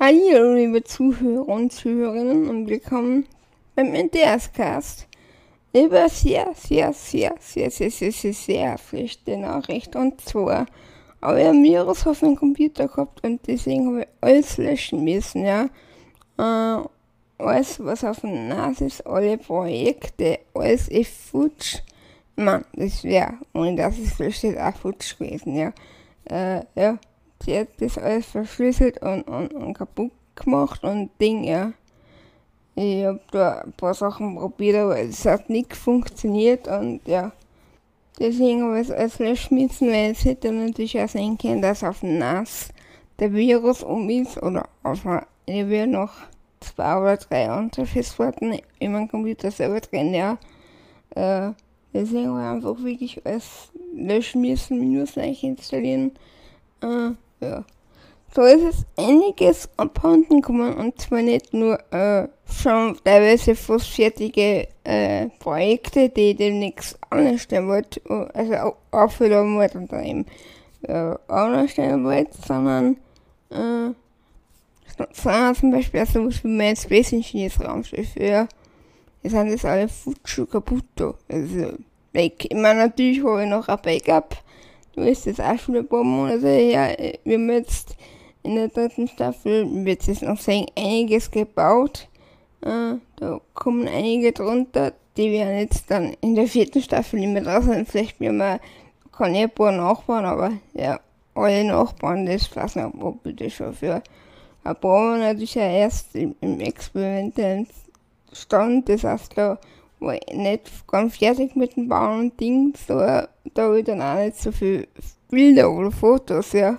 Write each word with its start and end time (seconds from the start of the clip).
Hallo, 0.00 0.54
liebe 0.54 0.84
Zuhörer 0.84 1.48
und 1.48 1.72
Zuhörerinnen 1.72 2.48
und 2.48 2.68
willkommen 2.68 3.26
beim 3.74 3.92
NDS-Cast. 3.92 5.08
Über 5.72 6.08
sehr, 6.08 6.54
sehr, 6.54 6.92
sehr, 6.92 7.34
sehr, 7.40 7.68
sehr, 7.68 7.90
sehr, 7.90 8.12
sehr, 8.12 8.32
sehr 8.32 8.78
schlechte 8.78 9.36
Nachricht. 9.36 9.96
Und 9.96 10.20
zwar 10.20 10.66
ein 11.20 11.64
Virus 11.64 12.06
auf 12.06 12.22
meinem 12.22 12.36
Computer 12.36 12.86
gehabt 12.86 13.26
und 13.26 13.44
deswegen 13.48 13.88
habe 13.88 14.02
ich 14.02 14.08
alles 14.20 14.56
löschen 14.56 15.02
müssen, 15.02 15.44
ja. 15.44 15.64
Äh, 16.38 16.84
alles, 17.38 17.84
was 17.84 18.04
auf 18.04 18.20
dem 18.20 18.46
NAS 18.46 18.80
ist, 18.80 19.04
alle 19.04 19.36
Projekte, 19.36 20.38
alles 20.54 20.86
ist 20.86 21.10
futsch. 21.10 21.78
Man, 22.36 22.64
das 22.72 23.02
wäre, 23.02 23.34
ohne 23.52 23.74
dass 23.74 23.98
es 23.98 24.16
löscht, 24.20 24.44
auch 24.44 24.76
futsch 24.76 25.18
gewesen, 25.18 25.56
ja. 25.56 25.72
Äh, 26.30 26.62
ja 26.76 27.00
sie 27.42 27.58
hat 27.58 27.68
das 27.78 27.98
alles 27.98 28.26
verschlüsselt 28.26 29.02
und, 29.02 29.22
und, 29.22 29.52
und 29.54 29.74
kaputt 29.74 30.12
gemacht 30.34 30.84
und 30.84 31.10
Ding, 31.20 31.44
ja. 31.44 31.72
Ich 32.74 33.04
habe 33.04 33.20
da 33.32 33.62
ein 33.62 33.72
paar 33.72 33.94
Sachen 33.94 34.36
probiert, 34.36 34.76
aber 34.76 35.00
es 35.00 35.24
hat 35.24 35.50
nicht 35.50 35.74
funktioniert 35.74 36.68
und 36.68 37.00
ja. 37.06 37.32
Deswegen 38.20 38.62
habe 38.62 38.80
ich 38.80 38.88
es 38.88 38.94
alles 38.94 39.18
löschen 39.18 39.58
müssen, 39.58 39.88
weil 39.88 40.12
es 40.12 40.24
hätte 40.24 40.52
natürlich 40.52 41.00
auch 41.00 41.08
sein 41.08 41.38
können, 41.38 41.62
dass 41.62 41.84
auf 41.84 42.02
NAS 42.02 42.68
der 43.18 43.32
Virus 43.32 43.82
um 43.82 44.08
ist 44.10 44.40
oder 44.42 44.68
auf 44.82 45.04
will 45.46 45.86
noch 45.86 46.12
zwei 46.60 47.00
oder 47.00 47.16
drei 47.16 47.48
andere 47.48 47.86
Festplatten 47.86 48.60
in 48.78 48.92
meinem 48.92 49.08
Computer 49.08 49.50
selber 49.50 49.80
drin, 49.80 50.14
ja. 50.14 50.38
Äh, 51.14 51.52
deswegen 51.94 52.28
habe 52.28 52.40
ich 52.40 52.46
einfach 52.46 52.84
wirklich 52.84 53.26
alles 53.26 53.72
löschen 53.94 54.42
müssen, 54.42 54.78
Minus 54.78 55.16
installieren. 55.16 56.12
Äh, 56.80 57.10
ja. 57.40 57.64
So 58.34 58.42
ist 58.42 58.62
es 58.62 58.86
einiges 58.96 59.70
abhanden 59.78 60.42
gekommen 60.42 60.74
und 60.74 61.00
zwar 61.00 61.22
nicht 61.22 61.54
nur 61.54 61.78
äh, 61.92 62.28
schon 62.46 62.98
teilweise 63.02 63.54
fast 63.54 63.88
fertige 63.88 64.68
äh, 64.84 65.28
Projekte, 65.38 66.10
die 66.10 66.34
demnächst 66.34 66.98
anstellen 67.08 67.68
wollte, 67.68 68.02
also 68.34 68.54
auch 68.54 68.76
aufhören 68.90 69.56
wollte 69.56 69.78
und 69.78 69.90
dann 69.90 70.04
eben 70.04 70.26
äh, 70.82 71.14
anstellen 71.28 72.04
wollte, 72.04 72.36
sondern 72.46 72.98
äh, 73.50 73.92
sondern 75.22 75.54
zum 75.54 75.70
Beispiel 75.70 76.00
also 76.00 76.26
was 76.26 76.44
wie 76.44 76.48
mein 76.48 76.76
Space 76.76 77.12
Engineers 77.12 77.60
Raumschiff, 77.60 78.14
ja, 78.16 78.46
die 79.22 79.28
sind 79.28 79.50
das 79.52 79.64
alle 79.64 79.88
futsch 79.88 80.40
kaputt. 80.50 80.84
Also, 81.28 81.72
like, 82.12 82.44
ich 82.44 82.56
meine, 82.56 82.86
natürlich 82.86 83.24
habe 83.24 83.44
ich 83.44 83.48
noch 83.48 83.68
ein 83.68 83.78
Backup, 83.82 84.36
ist 84.96 85.26
jetzt 85.26 85.40
auch 85.40 85.58
schon 85.58 85.76
ein 85.76 85.86
paar 85.86 86.04
Monate 86.04 86.48
her. 86.48 86.96
Wir 87.24 87.34
haben 87.34 87.50
jetzt 87.50 87.96
in 88.42 88.54
der 88.54 88.68
dritten 88.68 89.08
Staffel, 89.08 89.66
wird 89.84 90.06
jetzt 90.06 90.22
noch 90.22 90.38
sagen, 90.38 90.66
einiges 90.76 91.30
gebaut. 91.30 92.08
Äh, 92.62 92.94
da 93.16 93.40
kommen 93.54 93.86
einige 93.86 94.32
drunter. 94.32 94.92
Die 95.16 95.32
werden 95.32 95.58
jetzt 95.58 95.90
dann 95.90 96.14
in 96.20 96.34
der 96.34 96.46
vierten 96.46 96.82
Staffel 96.82 97.20
nicht 97.20 97.32
mehr 97.32 97.42
drauf 97.42 97.64
sein. 97.64 97.86
Vielleicht 97.86 98.20
werden 98.20 98.38
wir, 98.38 98.60
kann 99.12 99.34
ich 99.34 99.42
ein 99.42 99.50
paar 99.50 99.72
nachbauen, 99.72 100.24
aber 100.24 100.52
ja, 100.74 101.00
alle 101.34 101.64
Nachbarn, 101.64 102.26
das 102.26 102.76
nicht, 102.76 102.94
ob 103.00 103.22
bitte 103.22 103.50
schon 103.50 103.74
für 103.74 104.02
ein 104.64 104.76
paar 104.76 105.12
Monate 105.12 105.42
ist 105.42 105.54
ja 105.54 105.62
erst 105.62 106.14
im, 106.14 106.34
im 106.40 106.60
experimentellen 106.60 107.66
Stand. 108.32 108.88
Das 108.88 109.04
heißt, 109.04 109.36
da 109.36 109.58
war 110.00 110.14
ich 110.14 110.34
nicht 110.34 110.86
ganz 110.86 111.16
fertig 111.16 111.56
mit 111.56 111.76
dem 111.76 111.88
Bauen 111.88 112.20
und 112.20 112.40
Dings, 112.40 112.90
aber 112.90 113.28
da 113.54 113.64
habe 113.64 113.80
ich 113.80 113.84
dann 113.84 114.02
auch 114.02 114.16
nicht 114.16 114.36
so 114.36 114.52
viele 114.52 114.88
Bilder 115.28 115.70
oder 115.70 115.90
Fotos, 115.90 116.52
ja. 116.52 116.78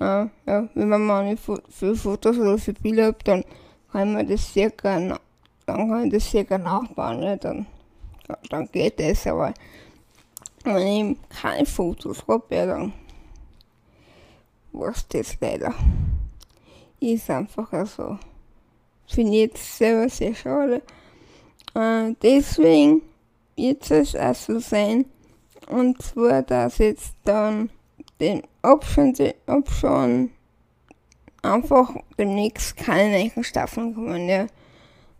Äh, 0.00 0.26
ja, 0.46 0.68
wenn 0.74 0.88
man 0.88 1.04
mal 1.04 1.24
nicht 1.24 1.42
viele 1.68 1.96
Fotos 1.96 2.38
oder 2.38 2.58
viele 2.58 2.80
Bilder 2.80 3.06
hat, 3.06 3.26
dann 3.26 3.44
kann 3.90 4.12
man 4.12 4.28
das 4.28 4.52
gerne, 4.54 5.18
dann 5.66 5.88
kann 5.88 6.06
ich 6.06 6.12
das 6.12 6.30
gerne 6.30 6.64
nachbauen, 6.64 7.22
ja, 7.22 7.36
dann, 7.36 7.66
dann 8.50 8.68
geht 8.70 9.00
das, 9.00 9.26
aber 9.26 9.52
wenn 10.64 11.12
ich 11.12 11.18
keine 11.40 11.66
Fotos 11.66 12.24
habe, 12.28 12.54
ja, 12.54 12.66
dann 12.66 12.92
was 14.72 15.06
das 15.08 15.36
leider. 15.40 15.74
Ist 17.00 17.30
einfach 17.30 17.86
so. 17.86 18.18
Finde 19.06 19.32
ich 19.32 19.38
jetzt 19.38 19.78
selber 19.78 20.08
sehr 20.08 20.34
schade. 20.34 20.82
Äh, 21.74 22.14
deswegen 22.22 23.02
wird 23.56 23.90
es 23.90 24.14
auch 24.14 24.34
so 24.34 24.58
sein. 24.58 25.04
Und 25.68 26.00
zwar, 26.02 26.42
dass 26.42 26.78
jetzt 26.78 27.14
dann 27.24 27.70
den 28.20 28.42
Abstand, 28.62 29.22
Abstand 29.46 30.30
einfach 31.42 31.94
demnächst 32.18 32.76
keine 32.76 33.28
neuen 33.28 33.44
Staffeln 33.44 33.94
kommen. 33.94 34.28
Ja. 34.28 34.46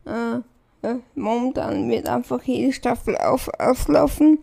Äh, 0.06 0.40
ja, 0.82 1.00
momentan 1.16 1.90
wird 1.90 2.08
einfach 2.08 2.42
jede 2.44 2.72
Staffel 2.72 3.16
auf, 3.16 3.48
auslaufen. 3.58 4.38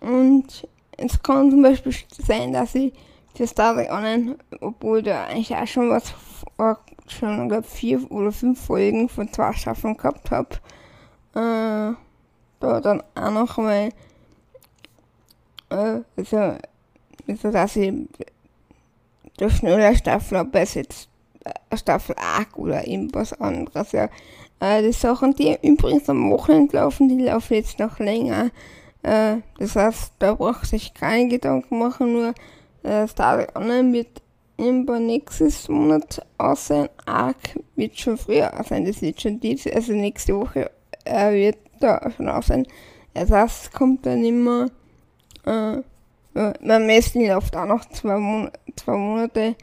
Und 0.00 0.68
es 0.96 1.20
kann 1.22 1.50
zum 1.50 1.62
Beispiel 1.62 1.94
sein, 2.10 2.52
dass 2.52 2.74
ich 2.74 2.92
für 3.34 3.46
Star 3.46 3.74
Trek 3.74 3.90
Online, 3.90 4.36
obwohl 4.60 5.02
da 5.02 5.24
eigentlich 5.24 5.54
auch 5.54 5.66
schon 5.66 5.90
was, 5.90 6.14
schon 7.08 7.48
glaube 7.48 7.66
vier 7.66 8.10
oder 8.10 8.30
fünf 8.30 8.64
Folgen 8.64 9.08
von 9.08 9.32
zwei 9.32 9.52
Staffeln 9.52 9.96
gehabt 9.96 10.30
habe, 10.30 10.56
äh, 11.34 11.94
da 12.60 12.80
dann 12.80 13.02
auch 13.14 13.30
noch 13.30 13.56
mal, 13.58 13.90
äh, 15.70 16.00
also, 16.16 16.56
also 17.28 17.50
dass 17.50 17.76
ich 17.76 17.92
der 19.38 19.50
schneller 19.50 19.94
Staffel 19.94 20.38
habe 20.38 20.58
als 20.58 20.74
jetzt 20.74 21.08
äh, 21.44 21.76
Staffel 21.76 22.16
8 22.18 22.56
oder 22.56 22.86
irgendwas 22.86 23.32
anderes. 23.40 23.92
Ja. 23.92 24.08
Äh, 24.60 24.82
die 24.82 24.92
Sachen, 24.92 25.34
die 25.34 25.56
übrigens 25.62 26.08
am 26.08 26.30
Wochenende 26.30 26.76
laufen, 26.76 27.08
die 27.08 27.24
laufen 27.24 27.54
jetzt 27.54 27.78
noch 27.78 27.98
länger. 27.98 28.50
Äh, 29.02 29.38
das 29.58 29.76
heißt, 29.76 30.12
da 30.18 30.34
braucht 30.34 30.66
sich 30.66 30.94
keine 30.94 31.28
Gedanken 31.28 31.78
machen, 31.78 32.12
nur 32.12 32.34
äh, 32.82 33.06
Star 33.08 33.46
Online 33.54 33.92
wird 33.92 34.22
irgendwann 34.56 35.06
nächstes 35.06 35.68
Monat 35.68 36.24
aussehen. 36.38 36.88
Arc 37.06 37.58
wird 37.74 37.98
schon 37.98 38.16
früher 38.16 38.58
aussehen, 38.58 38.84
das 38.84 39.02
wird 39.02 39.20
schon 39.20 39.40
diese, 39.40 39.74
also 39.74 39.92
nächste 39.92 40.36
Woche 40.38 40.70
er 41.04 41.32
wird 41.32 41.58
da 41.80 42.10
schon 42.16 42.28
auf 42.28 42.46
sein. 42.46 42.66
Ersatz 43.12 43.70
kommt 43.70 44.06
dann 44.06 44.24
immer. 44.24 44.70
Äh, 45.44 45.82
beim 46.32 46.86
Messen 46.86 47.26
läuft 47.26 47.56
auch 47.56 47.66
noch 47.66 47.84
zwei, 47.90 48.18
Mon 48.18 48.50
zwei 48.76 48.96
Monate. 48.96 49.54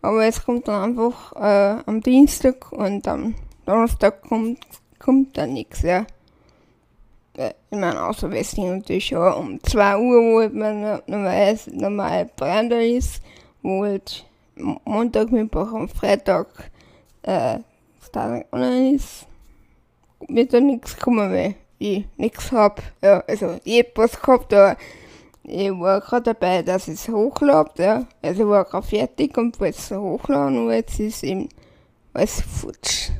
Aber 0.00 0.24
es 0.24 0.44
kommt 0.44 0.68
dann 0.68 0.90
einfach 0.90 1.32
äh, 1.36 1.82
am 1.86 2.00
Dienstag 2.00 2.72
und 2.72 3.06
am 3.08 3.34
Donnerstag 3.66 4.22
kommt, 4.22 4.60
kommt 4.98 5.36
dann 5.36 5.54
nichts, 5.54 5.82
ja. 5.82 6.06
Äh, 7.36 7.52
ich 7.70 7.78
meine, 7.78 8.02
außer 8.02 8.30
Westling 8.30 8.78
natürlich 8.78 9.06
schon 9.06 9.32
um 9.32 9.62
2 9.62 9.96
Uhr, 9.96 10.22
wo 10.22 10.40
halt 10.40 10.54
man 10.54 11.00
normal, 11.06 11.58
normal 11.72 12.30
Brander 12.36 12.84
ist, 12.84 13.22
wo 13.62 13.84
halt 13.84 14.26
Montag, 14.56 15.32
Mittwoch 15.32 15.72
und 15.72 15.90
Freitag 15.90 16.48
äh, 17.22 17.58
Star 18.02 18.44
online 18.52 18.94
ist 18.96 19.26
wird 20.28 20.52
da 20.52 20.60
nichts 20.60 20.96
kommen, 20.96 21.30
weil 21.30 21.54
ich 21.78 22.04
nichts 22.16 22.52
hab. 22.52 22.82
Ja, 23.02 23.22
also 23.26 23.58
ich 23.64 23.80
hab 23.80 23.96
was 23.96 24.20
gehabt, 24.20 24.52
aber 24.52 24.76
ich 25.42 25.70
war 25.70 26.00
gerade 26.00 26.34
dabei, 26.34 26.62
dass 26.62 26.88
es 26.88 27.08
hochladet, 27.08 27.78
ja. 27.78 28.06
Also 28.22 28.42
ich 28.42 28.48
war 28.48 28.64
gerade 28.64 28.86
fertig 28.86 29.36
und 29.36 29.60
wollte 29.60 29.78
es 29.78 29.90
hochladen 29.90 30.66
und 30.66 30.72
jetzt 30.72 30.98
ist 30.98 31.22
eben 31.22 31.48
alles 32.14 32.40
futsch. 32.40 33.10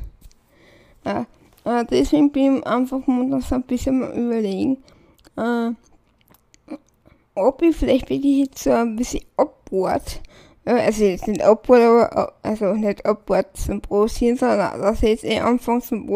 Ja, 1.05 1.27
äh, 1.65 1.85
deswegen 1.85 2.31
bin 2.31 2.57
ich 2.57 2.67
einfach 2.67 3.05
momentan 3.05 3.41
so 3.41 3.55
ein 3.55 3.63
bisschen 3.63 3.99
mal 3.99 4.17
überlegen, 4.17 4.77
äh, 5.37 5.71
ob 7.35 7.61
ich 7.61 7.75
vielleicht 7.75 8.09
wirklich 8.09 8.47
jetzt 8.47 8.63
so 8.63 8.71
ein 8.71 8.95
bisschen 8.95 9.25
abwart, 9.37 10.21
also 10.63 11.03
jetzt 11.03 11.27
nicht 11.27 11.43
abwart, 11.43 11.81
aber 11.81 12.33
also 12.41 12.73
nicht 12.73 13.05
abwart 13.05 13.55
zum 13.55 13.81
Produzieren, 13.81 14.37
sondern 14.37 14.81
dass 14.81 15.03
ich 15.03 15.09
jetzt 15.09 15.23
eh 15.25 15.39
anfange 15.39 15.81
zum 15.81 16.07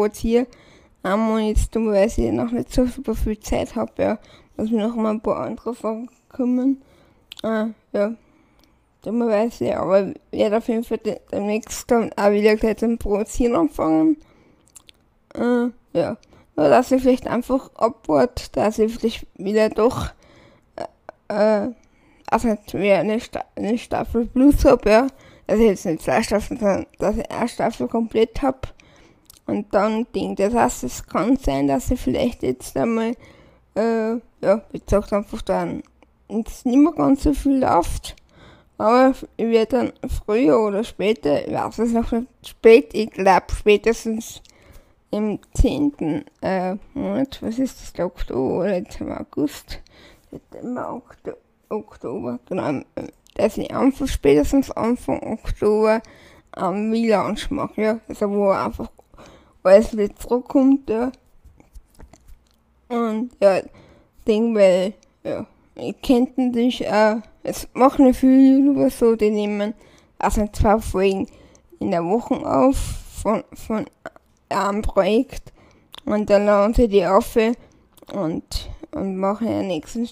Produzieren 1.02 1.12
einmal 1.12 1.40
jetzt 1.40 1.74
dummerweise 1.74 2.32
noch 2.32 2.50
nicht 2.50 2.72
so 2.72 2.86
super 2.86 3.14
viel 3.14 3.38
Zeit 3.40 3.74
habe, 3.74 3.92
ja, 3.98 4.18
muss 4.56 4.70
mir 4.70 4.86
noch 4.86 4.96
mal 4.96 5.12
ein 5.12 5.20
paar 5.20 5.38
andere 5.38 5.74
Sachen 5.74 6.10
kümmern. 6.28 6.82
Äh, 7.42 7.66
ja, 7.92 8.14
dummerweise, 9.02 9.78
aber 9.78 10.12
werde 10.30 10.58
auf 10.58 10.68
jeden 10.68 10.84
Fall 10.84 10.98
demnächst 11.32 11.90
dann 11.90 12.12
auch 12.16 12.30
wieder 12.30 12.56
gleich 12.56 12.78
zum 12.78 12.98
Produzieren 12.98 13.56
anfangen. 13.56 14.18
Äh, 15.34 15.70
ja, 15.92 16.16
nur 16.56 16.68
dass 16.68 16.92
ich 16.92 17.00
vielleicht 17.02 17.26
einfach 17.26 17.70
abwart, 17.76 18.54
dass 18.56 18.78
ich 18.78 18.94
vielleicht 18.94 19.26
wieder 19.36 19.70
doch, 19.70 20.10
äh, 21.28 21.68
also 22.26 22.56
mehr 22.74 22.98
eine, 22.98 23.20
Sta 23.20 23.44
eine 23.56 23.78
Staffel 23.78 24.26
Plus 24.26 24.64
habe, 24.64 24.90
ja. 24.90 25.06
Also 25.46 25.64
jetzt 25.64 25.84
nicht 25.84 26.02
zwei 26.02 26.22
Staffeln, 26.22 26.60
sondern 26.60 26.86
dass 26.98 27.16
ich 27.16 27.28
eine 27.30 27.48
Staffel 27.48 27.88
komplett 27.88 28.40
habe 28.42 28.60
und 29.50 29.74
dann 29.74 30.06
Ding. 30.14 30.36
Das 30.36 30.54
heißt, 30.54 30.84
es 30.84 31.06
kann 31.06 31.36
sein, 31.36 31.66
dass 31.66 31.90
ich 31.90 32.00
vielleicht 32.00 32.42
jetzt 32.42 32.76
einmal, 32.76 33.14
äh, 33.74 34.12
ja, 34.42 34.62
wie 34.70 34.80
gesagt, 34.80 35.12
einfach 35.12 35.42
dann 35.42 35.82
jetzt 36.28 36.64
nicht 36.64 36.78
mehr 36.78 36.92
ganz 36.92 37.22
so 37.24 37.34
viel 37.34 37.58
läuft. 37.58 38.16
Aber 38.78 39.12
ich 39.36 39.46
werde 39.46 39.92
dann 40.00 40.10
früher 40.24 40.58
oder 40.58 40.84
später, 40.84 41.46
ich 41.46 41.52
weiß 41.52 41.80
es 41.80 41.92
noch 41.92 42.12
nicht, 42.12 42.28
spät, 42.46 42.94
ich 42.94 43.10
glaube 43.10 43.46
spätestens 43.54 44.40
im 45.10 45.38
10. 45.54 46.24
Äh, 46.40 46.76
Monat, 46.94 47.42
was 47.42 47.58
ist 47.58 47.80
das, 47.80 47.92
der 47.92 48.06
Oktober 48.06 48.60
oder 48.60 48.76
jetzt 48.78 48.98
im 49.00 49.12
August, 49.12 49.80
September, 50.30 50.94
Oktober, 50.94 51.36
Oktober, 51.68 52.38
genau, 52.48 52.80
dass 53.34 53.58
ich 53.58 53.74
einfach 53.74 54.08
spätestens 54.08 54.70
Anfang 54.70 55.20
Oktober 55.22 56.00
am 56.52 56.90
Relaunch 56.90 57.50
mache, 57.50 57.82
ja, 57.82 58.00
also 58.08 58.30
wo 58.30 58.48
einfach 58.48 58.88
alles 59.62 59.96
wieder 59.96 60.14
zurückkommt, 60.16 60.88
ja. 60.88 61.12
Und 62.88 63.30
ja, 63.40 63.60
denke, 64.26 64.58
weil, 64.58 64.94
ja, 65.22 65.46
ich 65.76 66.00
kennt 66.02 66.36
natürlich 66.38 66.88
auch, 66.88 67.18
es 67.42 67.68
machen 67.72 68.12
viele 68.12 68.58
YouTuber 68.58 68.90
so, 68.90 69.16
die 69.16 69.30
nehmen 69.30 69.74
also 70.18 70.46
zwei 70.52 70.78
Folgen 70.78 71.26
in 71.78 71.90
der 71.90 72.04
Woche 72.04 72.34
auf 72.34 72.76
von, 73.22 73.44
von 73.54 73.86
einem 74.48 74.82
Projekt 74.82 75.52
und 76.04 76.28
dann 76.28 76.46
laden 76.46 76.74
sie 76.74 76.88
die 76.88 77.06
auf 77.06 77.36
und, 78.12 78.70
und 78.92 79.16
machen 79.16 79.46
in 79.46 79.52
der 79.52 79.62
nächsten 79.62 80.08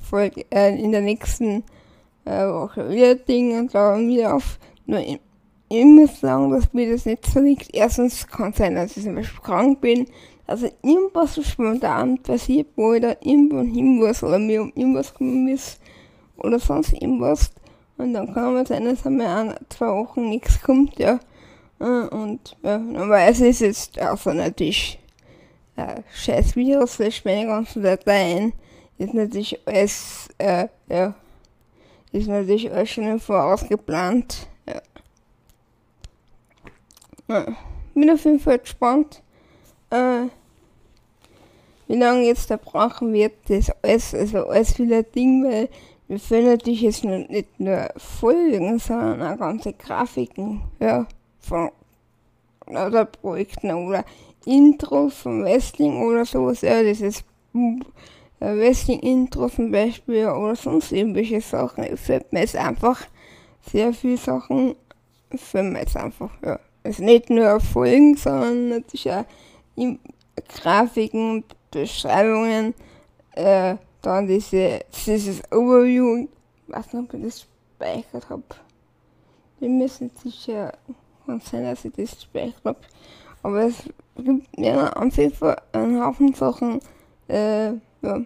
Folge, 0.00 0.44
äh, 0.50 0.78
in 0.78 0.92
der 0.92 1.00
nächsten 1.00 1.64
äh, 2.24 2.46
Woche 2.46 2.88
wieder 2.90 3.14
Dinge 3.14 3.60
und 3.60 3.72
laden 3.72 4.08
wieder 4.08 4.34
auf. 4.34 4.58
Nur 4.86 5.00
ich 5.80 5.84
muss 5.84 6.20
sagen, 6.20 6.50
dass 6.50 6.72
mir 6.72 6.92
das 6.92 7.06
nicht 7.06 7.26
so 7.26 7.40
liegt. 7.40 7.74
Erstens 7.74 8.26
kann 8.26 8.50
es 8.50 8.58
sein, 8.58 8.74
dass 8.74 8.96
ich 8.96 9.04
zum 9.04 9.14
Beispiel 9.14 9.40
krank 9.42 9.80
bin, 9.80 10.06
also 10.46 10.68
irgendwas 10.82 11.34
so 11.34 11.42
spontan 11.42 12.18
passiert, 12.18 12.68
wo 12.76 12.92
ich 12.92 13.02
da 13.02 13.16
irgendwo 13.20 13.60
hin 13.60 13.96
muss 13.96 14.22
oder 14.22 14.38
mir 14.38 14.62
um 14.62 14.72
irgendwas 14.74 15.14
kümmern 15.14 15.50
muss 15.50 15.78
oder 16.36 16.58
sonst 16.58 16.92
irgendwas. 16.92 17.50
Und 17.96 18.12
dann 18.12 18.34
kann 18.34 18.54
man 18.54 18.66
sein, 18.66 18.84
dass 18.84 19.06
einmal 19.06 19.26
ein, 19.26 19.54
zwei 19.68 19.86
Wochen 19.86 20.28
nichts 20.28 20.60
kommt, 20.60 20.98
ja. 20.98 21.20
Äh, 21.80 21.84
und 21.84 22.56
ja, 22.62 22.78
normalerweise 22.78 23.48
ist 23.48 23.60
jetzt 23.60 23.98
also 23.98 24.32
natürlich 24.32 24.98
äh, 25.76 26.02
scheiß 26.12 26.56
Videos, 26.56 26.98
löscht 26.98 27.24
meine 27.24 27.46
ganzen 27.46 27.82
Dateien. 27.82 28.52
Ist 28.98 29.14
natürlich 29.14 29.58
alles, 29.66 30.28
äh, 30.38 30.68
ja, 30.88 31.14
ist 32.12 32.28
natürlich 32.28 32.70
alles 32.72 32.90
schon 32.90 33.04
im 33.04 33.20
Voraus 33.20 33.66
geplant. 33.68 34.48
Ja. 37.28 37.40
ja. 37.40 37.56
Bin 37.94 38.10
auf 38.10 38.24
jeden 38.24 38.40
Fall 38.40 38.58
gespannt 38.58 39.22
äh, 39.90 40.28
wie 41.86 41.96
lange 41.96 42.26
jetzt 42.26 42.50
da 42.50 42.56
brauchen 42.56 43.12
wird, 43.12 43.32
das 43.48 43.70
alles, 43.82 44.14
also 44.14 44.46
alles 44.46 44.72
viele 44.72 45.04
Dinge, 45.04 45.48
weil 45.48 45.68
wir 46.08 46.18
füllen 46.18 46.46
natürlich 46.46 46.82
jetzt 46.82 47.04
nicht 47.04 47.60
nur 47.60 47.88
Folgen, 47.96 48.78
sondern 48.78 49.22
auch 49.22 49.38
ganze 49.38 49.72
Grafiken, 49.72 50.62
ja, 50.80 51.06
von 51.40 51.70
oder 52.66 53.04
Projekten 53.04 53.70
oder 53.72 54.04
Intros 54.46 55.14
von 55.14 55.44
Wrestling 55.44 56.02
oder 56.02 56.24
sowas, 56.24 56.62
ja, 56.62 56.82
dieses 56.82 57.24
äh, 57.52 58.56
Wrestling-Intro 58.56 59.48
zum 59.50 59.70
Beispiel 59.70 60.26
oder 60.26 60.56
sonst 60.56 60.92
irgendwelche 60.92 61.40
Sachen. 61.42 61.84
Es 61.84 62.00
fällt 62.00 62.32
mir 62.32 62.40
jetzt 62.40 62.56
einfach 62.56 63.02
sehr 63.70 63.92
viele 63.92 64.16
Sachen, 64.16 64.74
fällt 65.34 65.72
mir 65.72 65.80
jetzt 65.80 65.96
einfach, 65.96 66.30
ja. 66.42 66.58
Also 66.84 67.02
nicht 67.02 67.30
nur 67.30 67.60
Folgen, 67.60 68.16
sondern 68.16 68.68
natürlich 68.68 69.10
auch 69.10 69.24
Grafiken, 70.48 71.44
Beschreibungen, 71.70 72.74
äh, 73.32 73.76
dann 74.02 74.26
diese, 74.26 74.80
dieses 75.06 75.42
Overview, 75.50 76.28
was 76.68 76.92
noch 76.92 77.12
ich 77.14 77.22
das 77.22 77.46
gespeichert 77.78 78.28
habe. 78.28 78.42
Wir 79.60 79.68
müssen 79.70 80.10
sicher, 80.22 80.72
sein, 81.26 81.64
dass 81.64 81.84
ich 81.86 81.92
das 81.92 82.10
gespeichert 82.10 82.64
habe. 82.64 82.78
Aber 83.42 83.62
es 83.62 83.76
gibt 84.16 84.58
mir 84.58 84.96
an 84.96 85.10
sich 85.10 85.32
einen 85.72 86.02
Haufen 86.02 86.34
Sachen, 86.34 86.80
äh, 87.28 87.68
ja. 87.68 88.20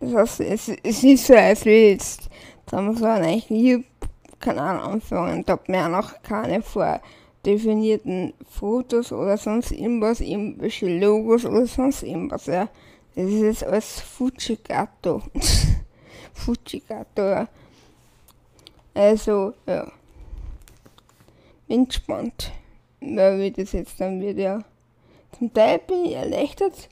Das 0.00 0.14
heißt, 0.14 0.40
es, 0.40 0.68
es 0.82 1.04
ist 1.04 1.26
so, 1.26 1.34
als 1.34 1.64
will 1.64 1.90
jetzt, 1.90 2.28
sagen 2.70 2.86
wir 2.88 2.96
so, 2.96 3.04
eigentlich 3.04 3.50
YouTube-Kanal 3.50 4.80
anfangen, 4.80 5.44
da 5.44 5.52
hat 5.52 5.68
mir 5.68 5.84
auch 5.84 5.90
noch 5.90 6.22
keine 6.22 6.62
vor 6.62 7.00
definierten 7.44 8.34
Fotos 8.48 9.12
oder 9.12 9.36
sonst 9.36 9.72
irgendwas, 9.72 10.20
irgendwelche 10.20 10.98
Logos 10.98 11.44
oder 11.44 11.66
sonst 11.66 12.02
irgendwas, 12.02 12.46
ja. 12.46 12.68
Das 13.14 13.24
ist 13.26 13.42
jetzt 13.42 13.64
alles 13.64 14.00
Fujigato. 14.00 15.22
Fujigato, 16.34 17.22
ja. 17.22 17.48
Also, 18.94 19.54
ja. 19.66 19.90
Bin 21.66 21.86
gespannt, 21.86 22.52
wie 23.00 23.50
das 23.50 23.72
jetzt 23.72 24.00
dann 24.00 24.20
wird, 24.20 24.38
ja. 24.38 24.62
Zum 25.38 25.52
Teil 25.52 25.78
bin 25.78 26.04
ich 26.04 26.14
erleichtert, 26.14 26.88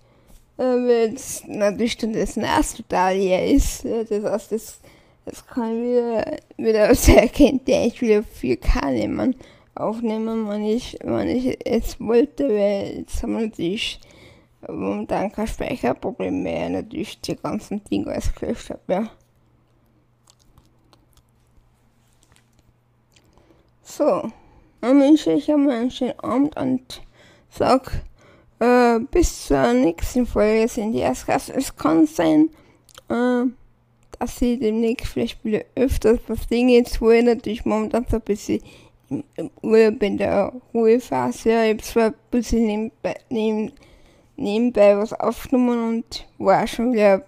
äh, 0.56 0.62
weil 0.62 1.14
es 1.14 1.42
natürlich 1.46 1.96
dann 1.98 2.12
das 2.12 2.36
NAS 2.36 2.74
total 2.74 3.16
leer 3.16 3.46
ist. 3.46 3.84
Das 3.84 4.10
heißt, 4.10 4.52
das, 4.52 4.80
das 5.24 5.46
kann 5.46 5.82
wieder, 5.82 6.38
wieder 6.56 6.94
sehr 6.94 7.22
erkennt, 7.22 7.66
der 7.68 7.86
ich 7.86 8.00
wieder 8.00 8.20
4K 8.20 8.92
nehmen 8.92 9.34
aufnehmen, 9.78 10.48
wenn 10.48 10.64
ich, 10.64 10.98
wenn 11.02 11.28
ich 11.28 11.58
es 11.66 12.00
wollte, 12.00 12.48
weil 12.48 12.98
jetzt 12.98 13.22
haben 13.22 13.34
wir 13.34 13.46
natürlich 13.46 14.00
momentan 14.66 15.30
kein 15.32 15.46
Speicherproblem 15.46 16.42
mehr, 16.42 16.68
natürlich 16.68 17.20
die 17.20 17.36
ganzen 17.36 17.82
Dinge 17.84 18.12
alles 18.12 18.34
gelöscht 18.34 18.70
habe, 18.70 18.80
ja. 18.88 19.10
So, 23.82 24.30
dann 24.80 25.00
wünsche 25.00 25.32
ich 25.32 25.48
euch 25.48 25.54
einen 25.54 25.90
schönen 25.90 26.18
Abend 26.20 26.56
und 26.56 27.02
sag 27.48 28.02
äh, 28.58 28.98
bis 29.10 29.46
zur 29.46 29.72
nächsten 29.72 30.26
Folge 30.26 30.68
sind 30.68 30.92
die 30.92 30.98
Erstklasse. 30.98 31.54
Es 31.54 31.74
kann 31.74 32.06
sein, 32.06 32.50
äh, 33.08 33.44
dass 34.18 34.42
ich 34.42 34.58
demnächst 34.58 35.06
vielleicht 35.06 35.44
wieder 35.44 35.62
öfters 35.74 36.18
was 36.26 36.46
Dinge 36.48 36.74
jetzt, 36.74 37.00
wo 37.00 37.10
ich 37.10 37.24
natürlich 37.24 37.64
momentan 37.64 38.06
so 38.08 38.16
ein 38.16 38.22
bisschen 38.22 38.60
im 39.10 39.50
Urlaub 39.62 40.02
in 40.02 40.18
der 40.18 40.52
Ruhephase. 40.74 41.50
Ich 41.50 41.70
habe 41.70 41.78
zwar 41.78 42.06
ein 42.06 42.14
bisschen 42.30 42.66
nebenbei, 42.66 43.14
neben, 43.30 43.72
nebenbei 44.36 44.96
was 44.96 45.12
aufgenommen 45.12 45.88
und 45.88 46.26
war 46.38 46.66
schon 46.66 46.92
wieder 46.92 47.24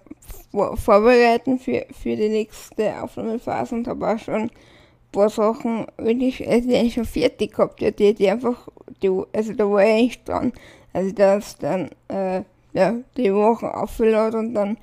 vorbereiten 0.51 1.59
für, 1.59 1.85
für 1.91 2.15
die 2.15 2.29
nächste 2.29 3.01
Aufnahmephase 3.01 3.75
und 3.75 3.87
habe 3.87 4.13
auch 4.13 4.19
schon 4.19 4.43
ein 4.43 4.51
paar 5.11 5.29
Sachen 5.29 5.87
wirklich, 5.97 6.47
also 6.47 6.89
schon 6.89 7.05
fertig 7.05 7.53
gehabt, 7.53 7.81
ja, 7.81 7.91
die, 7.91 8.13
die 8.13 8.29
einfach, 8.29 8.67
die, 9.01 9.09
also 9.33 9.53
da 9.53 9.69
war 9.69 9.83
ich 9.83 9.91
eigentlich 9.91 10.23
dran, 10.23 10.53
also 10.93 11.11
das 11.13 11.57
dann, 11.57 11.89
äh, 12.09 12.41
ja, 12.73 12.95
die 13.17 13.33
Wochen 13.33 13.65
aufgeladen 13.65 14.39
und 14.39 14.53
dann, 14.53 14.77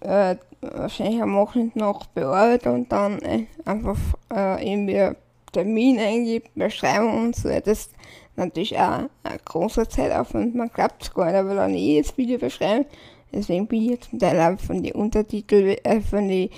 äh, 0.00 0.36
wahrscheinlich 0.62 1.20
am 1.20 1.34
Wochenende 1.34 1.78
noch 1.78 2.06
bearbeitet 2.06 2.72
und 2.72 2.92
dann 2.92 3.18
äh, 3.20 3.46
einfach 3.64 3.98
äh, 4.32 4.72
irgendwie 4.72 5.16
Termin 5.52 5.98
eingibt, 5.98 6.54
Beschreibung 6.54 7.26
und 7.26 7.36
so, 7.36 7.48
das 7.48 7.66
ist 7.66 7.90
natürlich 8.36 8.78
auch 8.78 9.08
ein 9.22 9.38
großer 9.44 9.88
Zeitaufwand. 9.88 10.54
Man 10.54 10.70
glaubt 10.70 11.02
es 11.02 11.12
gar 11.12 11.26
nicht, 11.26 11.36
aber 11.36 11.54
dann 11.54 11.74
eh 11.74 12.00
das 12.00 12.16
Video 12.16 12.38
beschreiben. 12.38 12.86
Deswegen 13.32 13.66
bin 13.66 13.82
ich 13.82 13.90
jetzt 13.90 14.10
zum 14.10 14.18
Teil 14.18 14.40
auch 14.40 14.60
von 14.60 14.82
den 14.82 14.92
Untertiteln, 14.92 15.76
äh, 15.84 16.00
von 16.00 16.28
den 16.28 16.50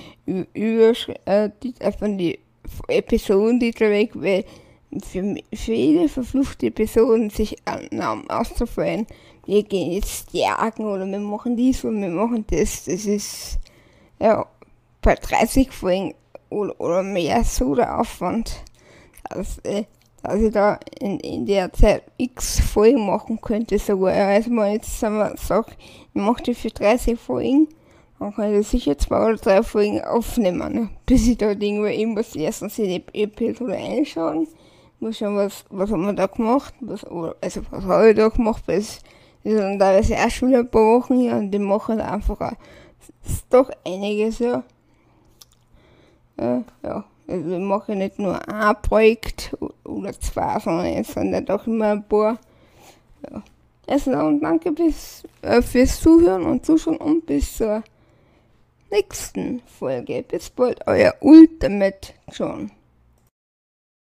Übersch 0.54 1.08
äh, 1.24 1.50
äh, 1.78 1.92
von 1.92 2.18
den 2.18 2.36
Episodentitel 2.88 3.90
weg, 3.90 4.10
weil 4.14 4.44
für, 5.04 5.36
für 5.52 5.72
jede 5.72 6.08
verfluchte 6.08 6.66
Episode 6.66 7.30
sich 7.30 7.56
einen 7.64 7.88
Namen 7.92 8.28
auszufallen, 8.30 9.06
wir 9.46 9.62
gehen 9.62 9.92
jetzt 9.92 10.32
jagen 10.32 10.86
oder 10.86 11.06
wir 11.06 11.18
machen 11.18 11.56
dies 11.56 11.84
und 11.84 12.00
wir 12.00 12.08
machen 12.08 12.44
das, 12.50 12.84
das 12.84 13.04
ist 13.04 13.58
ja 14.18 14.46
bei 15.02 15.14
30 15.14 15.70
Folgen 15.70 16.14
oder, 16.48 16.80
oder 16.80 17.02
mehr 17.02 17.44
so 17.44 17.74
der 17.74 18.00
Aufwand 18.00 18.64
dass, 19.30 19.58
äh, 19.58 19.84
dass 20.22 20.40
ich 20.40 20.52
da 20.52 20.78
in, 20.98 21.20
in 21.20 21.46
der 21.46 21.72
Zeit 21.72 22.04
x 22.16 22.60
Folgen 22.60 23.06
machen 23.06 23.40
könnte 23.40 23.78
sogar. 23.78 24.12
Also 24.14 24.50
man 24.50 24.72
jetzt 24.72 24.98
sagen 24.98 25.36
sagt, 25.36 25.76
ich 25.78 26.20
mache 26.20 26.42
die 26.42 26.54
für 26.54 26.70
30 26.70 27.18
Folgen, 27.18 27.68
dann 28.18 28.34
kann 28.34 28.54
ich 28.54 28.66
sicher 28.66 28.96
zwei 28.96 29.26
oder 29.26 29.36
drei 29.36 29.62
Folgen 29.62 30.00
aufnehmen, 30.02 30.72
ne? 30.72 30.88
bis 31.06 31.26
ich 31.26 31.36
da 31.36 31.50
irgendwo 31.50 31.86
irgendwas 31.86 32.34
erstens 32.34 32.78
in 32.78 32.86
die 32.86 33.22
Episode 33.22 33.74
einschauen. 33.74 34.48
Muss 35.00 35.18
schon 35.18 35.36
was, 35.36 35.64
was 35.70 35.90
haben 35.90 36.06
wir 36.06 36.12
da 36.12 36.26
gemacht, 36.26 36.72
was, 36.80 37.04
also 37.04 37.60
was 37.70 37.84
habe 37.84 38.10
ich 38.10 38.16
da 38.16 38.28
gemacht, 38.28 38.62
das 38.66 39.00
ist 39.42 39.58
dann 39.58 39.78
teilweise 39.78 40.14
erst 40.14 40.36
schon 40.36 40.54
ein 40.54 40.70
paar 40.70 40.82
Wochen 40.82 41.18
hier 41.18 41.34
und 41.34 41.50
die 41.50 41.58
machen 41.58 42.00
einfach 42.00 42.40
auch, 42.40 42.52
ist 43.26 43.44
doch 43.50 43.70
einiges, 43.84 44.38
ja. 44.38 44.62
Also 47.34 47.50
ich 47.50 47.58
mache 47.58 47.96
nicht 47.96 48.20
nur 48.20 48.48
ein 48.48 48.76
Projekt 48.80 49.56
oder 49.82 50.12
zwei, 50.12 50.60
sondern 50.60 50.86
es 50.86 51.08
sind 51.08 51.32
ja 51.32 51.40
doch 51.40 51.66
immer 51.66 51.90
ein 51.90 52.06
paar. 52.06 52.38
Ja. 53.28 53.42
Also 53.88 54.12
und 54.12 54.40
danke 54.40 54.70
bis, 54.70 55.24
äh, 55.42 55.60
fürs 55.60 56.00
Zuhören 56.00 56.44
und 56.44 56.64
Zuschauen 56.64 56.98
und 56.98 57.26
bis 57.26 57.56
zur 57.56 57.82
nächsten 58.92 59.62
Folge. 59.66 60.22
Bis 60.22 60.48
bald, 60.48 60.86
euer 60.86 61.12
Ultimate 61.22 62.12
John. 62.30 62.70